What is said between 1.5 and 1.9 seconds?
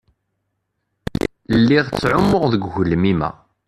Lliɣa